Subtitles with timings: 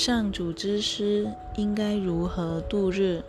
[0.00, 3.20] 上主之师应该如何度日？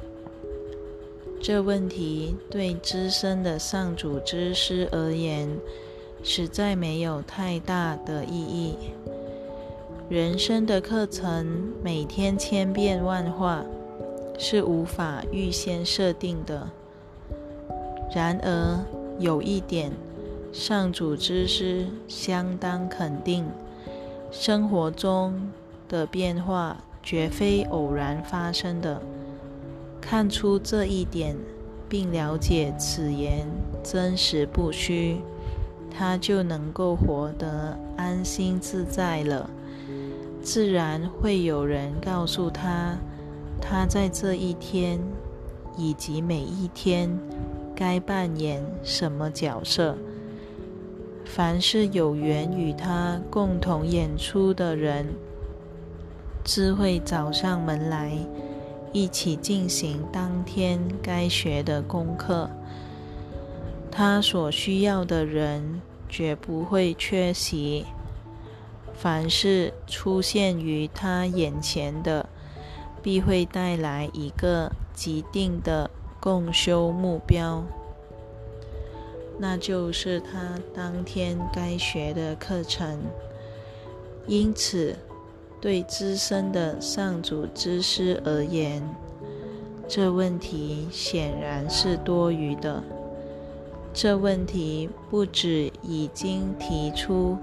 [1.42, 5.50] 这问题对资深的上主之师而言，
[6.22, 8.76] 实在没有太大的意义。
[10.10, 13.66] 人生的课程每天千变万化，
[14.38, 16.70] 是无法预先设定的。
[18.14, 18.86] 然而
[19.18, 19.92] 有一点，
[20.54, 23.44] 上主之师相当肯定：
[24.30, 25.52] 生活中
[25.90, 29.02] 的变化绝非偶然发生的。
[30.00, 31.36] 看出这一点，
[31.90, 33.46] 并了解此言
[33.84, 35.18] 真实不虚，
[35.92, 39.50] 他就能够活得安心自在了。
[40.42, 42.98] 自然会有人告诉他，
[43.60, 45.00] 他在这一天
[45.78, 47.10] 以及每一天
[47.76, 49.98] 该扮演什么角色。
[51.26, 55.06] 凡是有缘与他共同演出的人，
[56.52, 58.12] 智慧找上门来。
[58.92, 62.50] 一起进行当天该学的功课。
[63.92, 67.86] 他所需要的人绝不会缺席。
[68.96, 72.28] 凡是出现于他眼前的，
[73.04, 77.64] 必会带来一个既定的共修目标，
[79.38, 82.98] 那就是他当天该学的课程。
[84.26, 84.98] 因此。
[85.62, 88.82] 对资深的上主之师而言，
[89.88, 92.82] 这问题显然是多余的。
[93.94, 97.38] 这问题不止已经提出，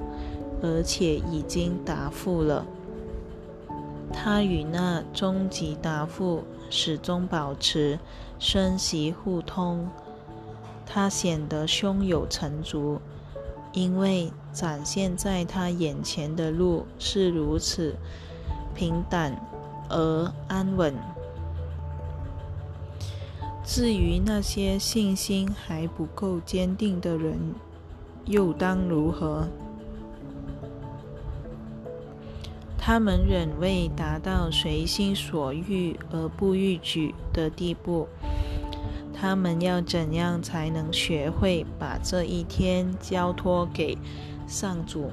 [0.62, 2.64] 而且已经答复了。
[4.12, 7.98] 他与那终极答复始终保持
[8.38, 9.86] 生息互通。
[10.86, 12.98] 他显得胸有成竹。
[13.76, 17.94] 因为展现在他眼前的路是如此
[18.74, 19.38] 平坦
[19.90, 20.94] 而安稳，
[23.62, 27.38] 至于那些信心还不够坚定的人，
[28.24, 29.46] 又当如何？
[32.78, 38.08] 他们仍未达到随心所欲而不逾矩的地步。
[39.18, 43.96] 他们要怎样才能学会把这一天交托给
[44.46, 45.10] 上主？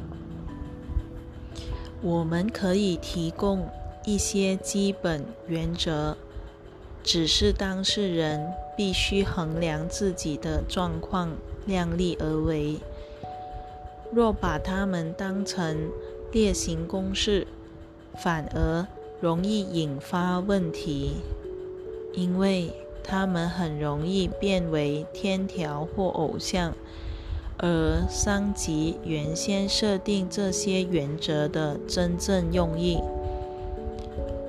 [2.01, 3.65] 我们可以提供
[4.03, 6.17] 一些基本原则，
[7.01, 11.29] 只是当事人必须衡量自己的状况，
[11.65, 12.79] 量力而为。
[14.11, 15.89] 若把他们当成
[16.33, 17.47] 例行公式，
[18.17, 18.85] 反而
[19.21, 21.13] 容易引发问题，
[22.11, 22.73] 因为。
[23.03, 26.73] 他们很容易变为天条或偶像，
[27.57, 32.99] 而伤及原先设定这些原则的真正用意。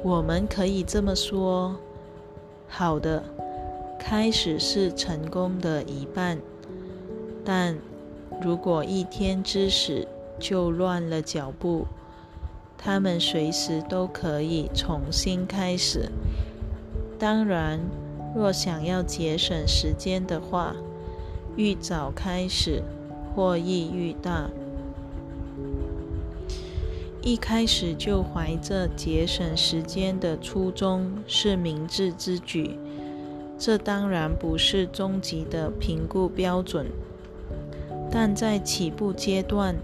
[0.03, 1.76] 我们可以这么说：
[2.69, 3.25] 好的，
[3.98, 6.38] 开始是成功的一半，
[7.44, 7.76] 但
[8.41, 10.06] 如果一天之始
[10.38, 11.86] 就乱了脚步，
[12.78, 16.09] 他们随时都可以重新开始。
[17.19, 17.81] 当然。
[18.34, 20.75] 若想要节省时间的话，
[21.56, 22.83] 愈早开始，
[23.33, 24.50] 获益愈大。
[27.22, 32.77] 一开始就怀着节省时间的初衷是明智之举。
[33.56, 36.87] 这当然不是终极的评估标准，
[38.11, 39.77] 但在起步阶段，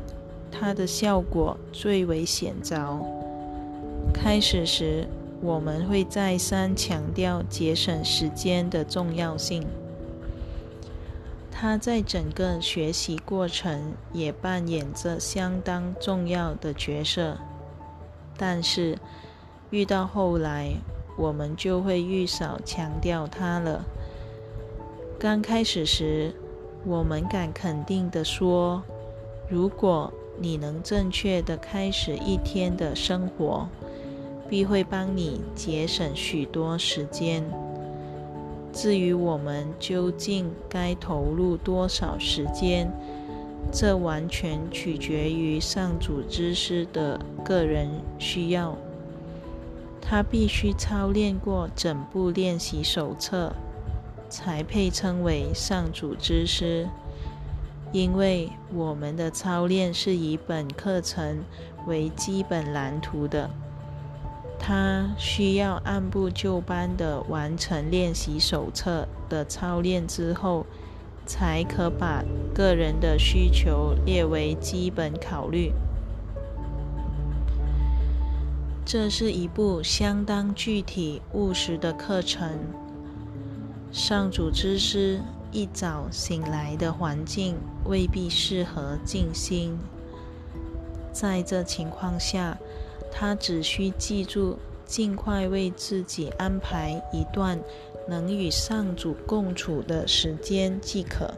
[0.50, 2.98] 它的效果最为显着。
[4.12, 5.06] 开始时。
[5.42, 9.66] 我们会再三强调节省时间的重要性。
[11.50, 17.36] 它在整个学习过程也扮演着相当重要的角色。
[18.36, 18.98] 但是，
[19.70, 20.72] 遇到后来，
[21.16, 23.84] 我们就会愈少强调它了。
[25.18, 26.34] 刚开始时，
[26.86, 28.82] 我们敢肯定地说：
[29.50, 33.68] 如果你能正确地开始一天的生活，
[34.50, 37.42] 必会帮你节省许多时间。
[38.72, 42.90] 至于我们究竟该投入多少时间，
[43.72, 47.88] 这完全取决于上主之师的个人
[48.18, 48.76] 需要。
[50.00, 53.52] 他必须操练过整部练习手册，
[54.28, 56.88] 才配称为上主之师。
[57.92, 61.44] 因为我们的操练是以本课程
[61.86, 63.48] 为基本蓝图的。
[64.60, 70.66] 他需要按部就班的完成练习手册的操练之后，
[71.24, 72.22] 才可把
[72.54, 75.72] 个人的需求列为基本考虑。
[78.84, 82.58] 这是一部相当具体务实的课程。
[83.90, 85.20] 上主之师
[85.50, 89.78] 一早醒来的环境未必适合静心，
[91.12, 92.58] 在这情况下，
[93.10, 97.58] 他只需记住尽快为自己安排一段
[98.08, 101.32] 能与上主共处的时间即可。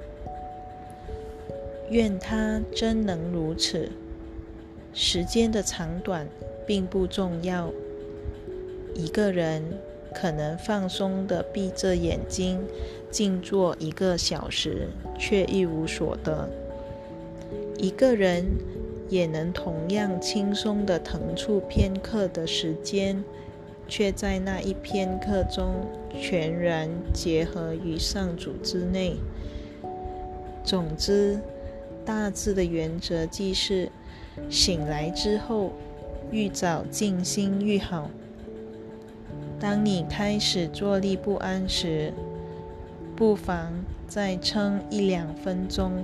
[1.91, 3.91] 愿他真能如此。
[4.95, 6.29] 时间的长短
[6.67, 7.71] 并不重要。
[8.95, 9.63] 一个人
[10.15, 12.61] 可能放松地闭着眼睛
[13.11, 14.89] 静坐一个小时，
[15.19, 16.47] 却一无所得；
[17.79, 18.45] 一个人
[19.13, 23.23] 也能同样轻松地腾出片刻的时间，
[23.87, 25.87] 却在那一片刻中
[26.19, 29.17] 全然结合于上主之内。
[30.65, 31.39] 总之，
[32.07, 33.91] 大致的原则即是。
[34.49, 35.73] 醒来之后，
[36.31, 38.09] 愈早静心愈好。
[39.61, 42.15] 当你开始坐立不安时，
[43.15, 43.75] 不妨
[44.09, 46.03] 再撑一两分钟。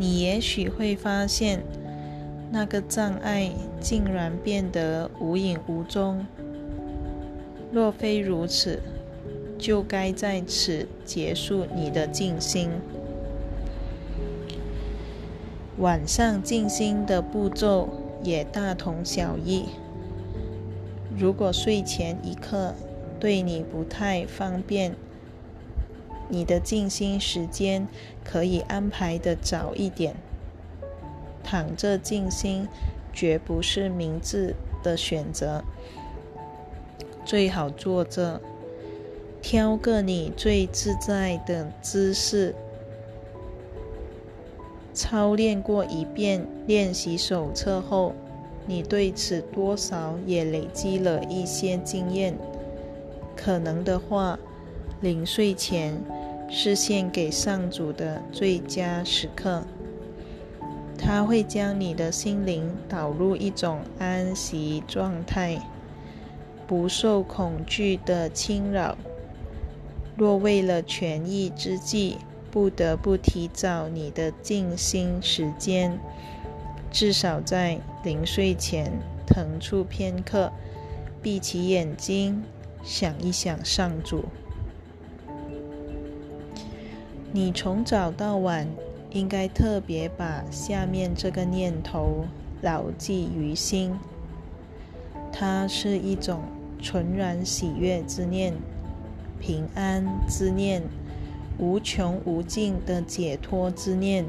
[0.00, 1.62] 你也许会发现，
[2.50, 6.26] 那个障碍竟然变得无影无踪。
[7.70, 8.80] 若非如此，
[9.58, 12.70] 就该在此结束你的静心。
[15.76, 17.90] 晚上静心的步骤
[18.22, 19.66] 也大同小异。
[21.14, 22.74] 如果睡前一刻
[23.20, 24.96] 对你不太方便，
[26.30, 27.86] 你的静心时间
[28.24, 30.14] 可以安排的早一点。
[31.42, 32.68] 躺着静心
[33.12, 35.64] 绝不是明智的选择，
[37.24, 38.40] 最好坐着，
[39.42, 42.54] 挑个你最自在的姿势。
[44.92, 48.12] 操练过一遍练习手册后，
[48.66, 52.36] 你对此多少也累积了一些经验。
[53.34, 54.38] 可能的话，
[55.00, 56.00] 临睡前
[56.50, 59.62] 是献给上主的最佳时刻。
[60.98, 65.58] 他会将你的心灵导入一种安息状态，
[66.66, 68.98] 不受恐惧的侵扰。
[70.16, 72.18] 若为了权益之计，
[72.50, 75.98] 不得不提早你的静心时间，
[76.90, 78.92] 至少在临睡前
[79.26, 80.52] 腾出片刻，
[81.22, 82.42] 闭起眼睛，
[82.82, 84.24] 想一想上主。
[87.32, 88.66] 你从早到晚
[89.12, 92.24] 应该特别把下面这个念头
[92.60, 93.96] 牢记于心，
[95.32, 96.40] 它是一种
[96.82, 98.54] 纯然喜悦之念，
[99.38, 100.82] 平安之念。
[101.58, 104.24] 无穷无尽的解脱之念，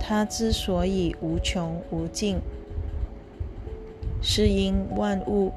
[0.00, 2.38] 它之所以无穷无尽，
[4.22, 5.52] 是因万物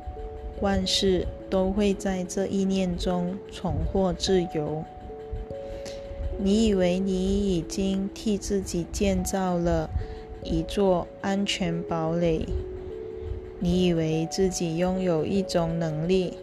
[0.59, 4.83] 万事都会在这一念中重获自由。
[6.41, 9.89] 你以为你已经替自己建造了
[10.41, 12.45] 一座安全堡垒？
[13.59, 16.37] 你以为自己拥有一种能力？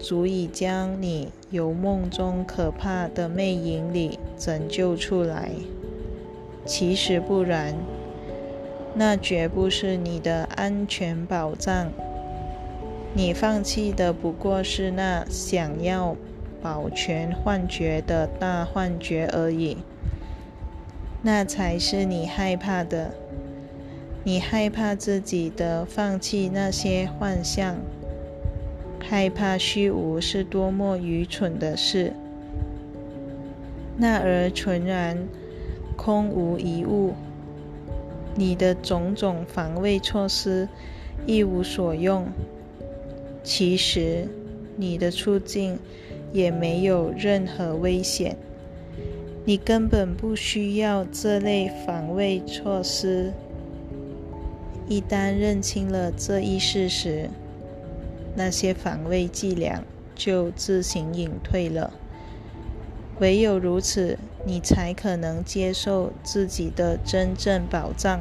[0.00, 5.52] 足以将你由梦中可怕的魅影里拯救出来。
[6.64, 7.76] 其实不然，
[8.94, 11.92] 那绝不是你的安全保障。
[13.14, 16.16] 你放弃的不过是那想要
[16.62, 19.78] 保全幻觉的大幻觉而已。
[21.22, 23.12] 那才是你害怕的。
[24.24, 27.76] 你害怕自己的放弃那些幻象。
[29.00, 32.12] 害怕虚无是多么愚蠢的事！
[33.96, 35.28] 那儿纯然，
[35.96, 37.14] 空无一物。
[38.34, 40.68] 你的种种防卫措施
[41.24, 42.26] 一无所用。
[43.44, 44.28] 其实，
[44.76, 45.78] 你的处境
[46.32, 48.36] 也没有任何危险。
[49.44, 53.32] 你根本不需要这类防卫措施。
[54.88, 57.28] 一旦认清了这一事实，
[58.34, 59.82] 那些防卫伎俩
[60.14, 61.92] 就自行隐退了。
[63.18, 68.20] 唯有如此，你才可能接受自己的真正保障，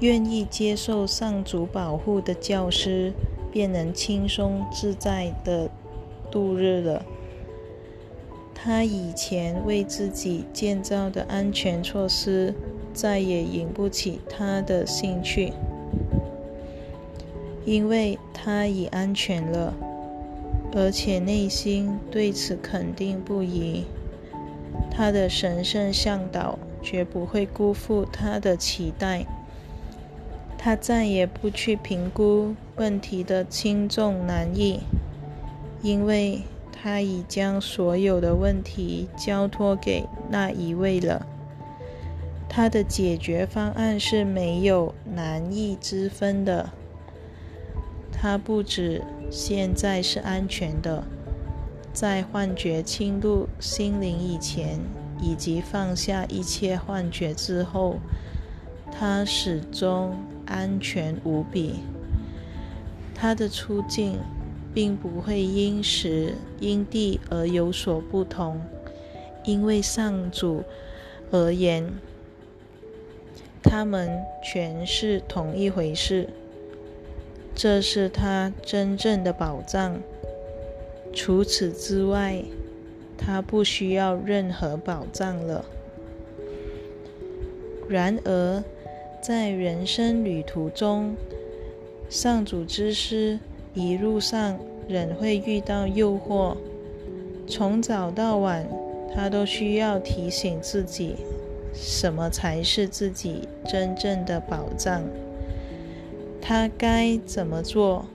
[0.00, 3.12] 愿意接受上主保护的教师，
[3.52, 5.70] 便能轻松自在的
[6.30, 7.04] 度日了。
[8.54, 12.54] 他以前为自己建造的安全措施，
[12.92, 15.52] 再也引不起他的兴趣。
[17.64, 19.74] 因为他已安全了，
[20.74, 23.84] 而且内心对此肯定不疑。
[24.90, 29.24] 他的神圣向导绝不会辜负他的期待。
[30.56, 34.80] 他再也不去评估问题的轻重难易，
[35.82, 41.26] 因为他已将所有的问题交托给那一位了。
[42.48, 46.70] 他的解决方案是没有难易之分的。
[48.12, 51.04] 他不止现在是安全的，
[51.92, 54.78] 在幻觉侵入心灵以前，
[55.20, 57.96] 以及放下一切幻觉之后，
[58.90, 60.16] 他始终
[60.46, 61.80] 安全无比。
[63.20, 64.18] 他的出境
[64.72, 68.60] 并不会因时因地而有所不同，
[69.44, 70.62] 因为上主
[71.32, 71.92] 而言。
[73.60, 74.08] 他们
[74.42, 76.28] 全是同一回事，
[77.54, 80.00] 这是他真正的宝藏。
[81.12, 82.42] 除此之外，
[83.18, 85.64] 他不需要任何保障了。
[87.88, 88.62] 然而，
[89.20, 91.16] 在人生旅途中，
[92.08, 93.38] 上主之师
[93.74, 96.56] 一路上仍会遇到诱惑，
[97.46, 98.66] 从早到晚，
[99.14, 101.16] 他都需要提醒自己。
[101.74, 105.02] 什么才是自己真正的宝藏？
[106.40, 108.06] 他该怎么做？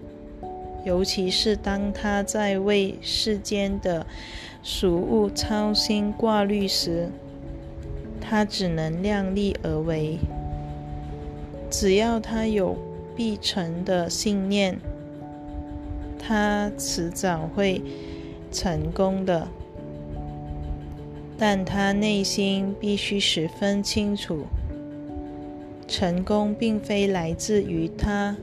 [0.84, 4.06] 尤其是当他在为世间的
[4.64, 7.10] 俗物操心挂虑时，
[8.20, 10.18] 他只能量力而为。
[11.70, 12.76] 只要他有
[13.16, 14.80] 必成的信念，
[16.20, 17.82] 他迟早会
[18.52, 19.48] 成功的。
[21.38, 24.46] 但他内心必须十分清楚，
[25.88, 28.36] 成功并非来自于他，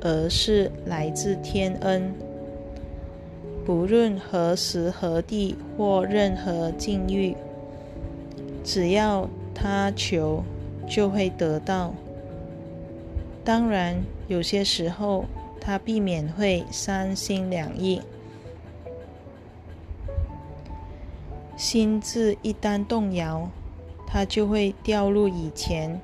[0.00, 2.12] 而是来自天恩。
[3.64, 7.34] 不论何时何地或任何境遇，
[8.62, 10.44] 只要他求，
[10.86, 11.92] 就会得到。
[13.48, 15.24] 当然，有些时候
[15.58, 18.02] 他避免会三心两意。
[21.56, 23.48] 心智一旦动摇，
[24.06, 25.98] 他就会掉入以前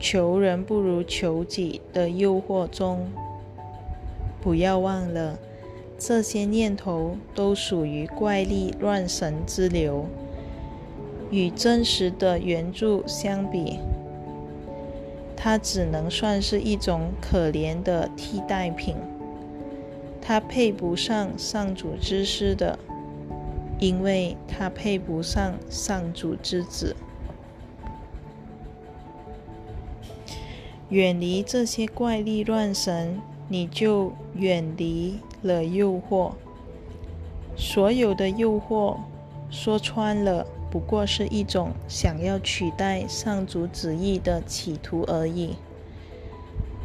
[0.00, 3.08] 求人不如求己的诱惑中。
[4.42, 5.38] 不要忘了，
[5.96, 10.04] 这些念头都属于怪力乱神之流，
[11.30, 13.78] 与真实的援助相比，
[15.42, 18.94] 它只能算是一种可怜的替代品。
[20.20, 22.78] 它配不上上主之师的。
[23.78, 26.94] 因为他配不上上主之子，
[30.90, 36.32] 远离这些怪力乱神，你就远离了诱惑。
[37.56, 38.98] 所有的诱惑，
[39.48, 45.56] 说穿了，不过是一种想要取代上主旨意的企图而已。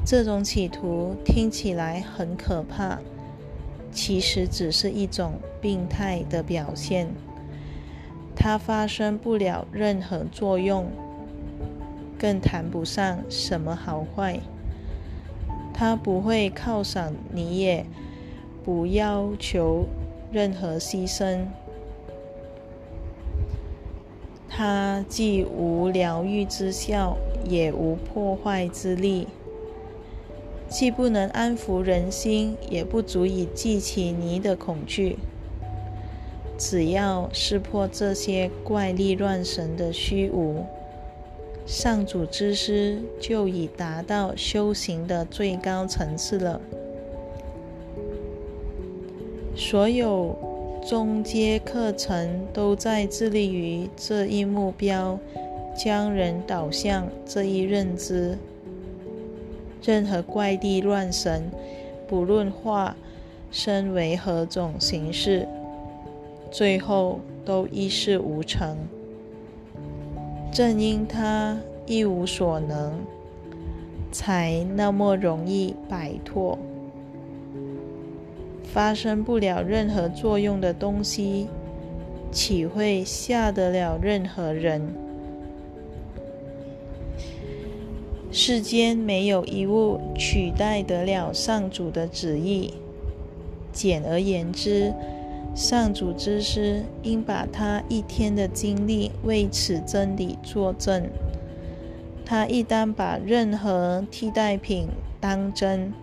[0.06, 3.00] 这种企图听起来很可怕。
[3.92, 7.08] 其实只是一种病态的表现，
[8.36, 10.92] 它发生不了任何作用，
[12.20, 14.42] 更谈不上什么好坏。
[15.74, 17.86] 它不会犒赏你，也
[18.66, 19.86] 不要求
[20.30, 21.46] 任何牺牲。
[24.58, 29.28] 它既无疗愈之效，也无破坏之力。
[30.70, 35.18] 既不能安抚人心，也不足以激起你的恐惧。
[36.58, 40.64] 只要识破这些怪力乱神的虚无，
[41.66, 46.62] 上主之师就已达到修行的最高层次了。
[49.54, 50.34] 所有
[50.88, 55.18] 中阶课程都在致力于这一目标，
[55.76, 58.38] 将人导向这一认知。
[59.82, 61.50] 任何怪力乱神，
[62.08, 62.96] 不论化
[63.50, 65.48] 身为何种形式，
[66.52, 68.78] 最后都一事无成。
[70.52, 72.94] 正因他一无所能，
[74.12, 76.56] 才那么容易摆脱。
[78.76, 81.48] 发生不了任何作用的东西，
[82.30, 84.94] 岂会吓得了任何人？
[88.34, 92.74] 世间没有一物取代得了上主的旨意。
[93.72, 94.94] 简而言之，
[95.56, 101.08] 上主之师应把他一天的精力为此真理作证。
[102.26, 104.90] 他一旦把任何替代品
[105.22, 105.94] 当真，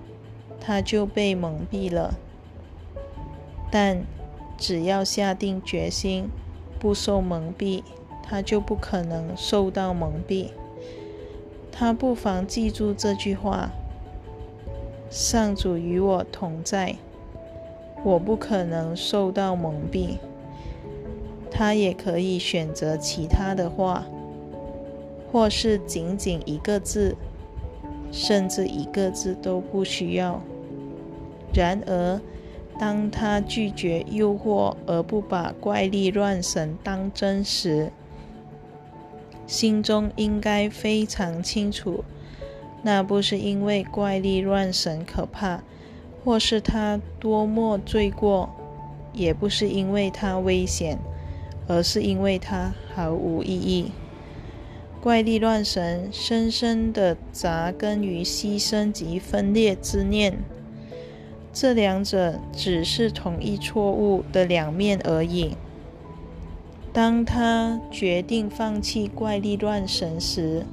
[0.58, 2.14] 他就被蒙蔽了。
[3.72, 4.04] 但
[4.58, 6.28] 只要下定决心
[6.78, 7.82] 不受蒙蔽，
[8.22, 10.50] 他就不可能受到蒙蔽。
[11.72, 13.70] 他不妨记住这句话：
[15.08, 16.96] 上主与我同在，
[18.04, 20.18] 我不可能受到蒙蔽。
[21.50, 24.04] 他也可以选择其他的话，
[25.32, 27.16] 或是仅仅一个字，
[28.10, 30.42] 甚至一个字都不需要。
[31.54, 32.20] 然而，
[32.78, 37.92] 当他拒绝诱惑而不把怪力乱神当真时，
[39.46, 42.04] 心中应该非常清楚，
[42.82, 45.62] 那不是因为怪力乱神可怕，
[46.24, 48.50] 或是他多么罪过，
[49.12, 50.98] 也不是因为他危险。
[51.68, 53.92] 而是因为它毫无意义。
[55.00, 60.36] 怪力乱神深深的扎根于牺牲及分裂之念，
[61.52, 65.56] 这两者只是同一错误的两面而已。
[66.92, 70.64] 当他决定放弃怪力乱神时，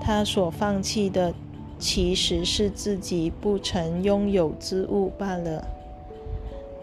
[0.00, 1.34] 他所放弃的
[1.78, 5.66] 其实是自己不曾拥有之物罢了。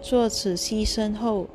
[0.02, 1.48] 做此牺牲后。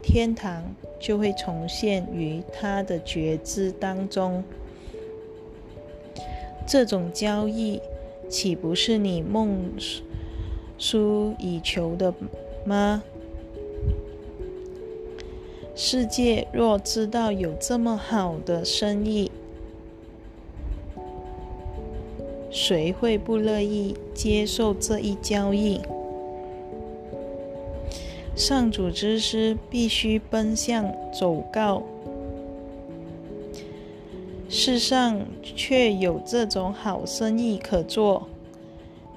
[0.00, 0.62] 天堂
[1.00, 4.44] 就会重现于他的觉知当中。
[6.66, 7.80] 这种交易
[8.28, 9.72] 岂不是你梦
[10.78, 12.14] 夙以求的
[12.64, 13.02] 吗？
[15.74, 19.30] 世界若知道有这么好的生意，
[22.50, 25.80] 谁会不乐意接受这一交易？
[28.34, 31.82] 上主之师必须奔向走告，
[34.48, 38.28] 世上却有这种好生意可做，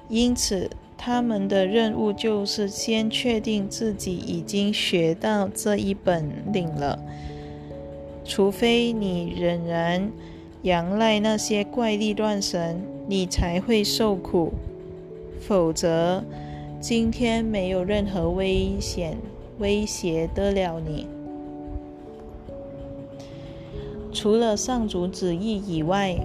[0.08, 0.68] 因此
[1.04, 6.96] 他们的任务就是先确定自己已经学到这一本领了。
[8.24, 10.12] 除非你仍然
[10.62, 14.52] 仰赖那些怪力乱神，你才会受苦，
[15.40, 16.22] 否则。
[16.80, 19.16] 今天没有任何危险
[19.58, 21.06] 威胁得了你，
[24.12, 26.16] 除了上主旨意以外，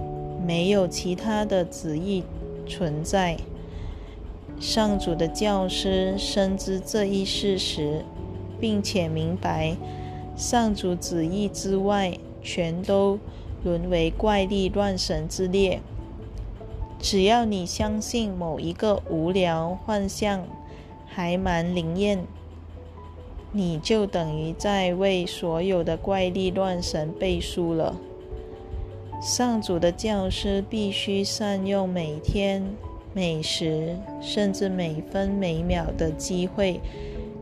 [0.46, 2.22] 没有其他的旨意
[2.66, 3.36] 存在。
[4.60, 8.04] 上主的教师深知这一事实，
[8.60, 9.76] 并且明白
[10.36, 13.18] 上主旨意之外，全都
[13.62, 15.80] 沦为怪力乱神之列。
[17.00, 20.44] 只要你相信某一个无聊幻象
[21.06, 22.26] 还蛮灵验，
[23.52, 27.96] 你就等于在为所有的怪力乱神背书了。
[29.20, 32.76] 上主的教师必须善用每天、
[33.14, 36.80] 每时，甚至每分每秒的机会，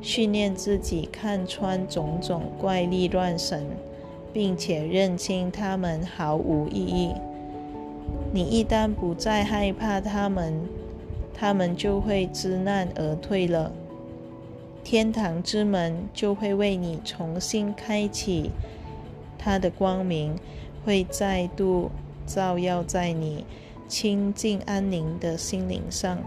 [0.00, 3.66] 训练自己看穿种种怪力乱神，
[4.32, 7.12] 并且认清他们毫无意义。
[8.32, 10.54] 你一旦不再害怕他们，
[11.34, 13.72] 他们就会知难而退了。
[14.84, 18.50] 天堂之门就会为你重新开启，
[19.36, 20.36] 它的光明
[20.84, 21.90] 会再度
[22.24, 23.44] 照耀在你
[23.88, 26.18] 清净安宁的心灵上。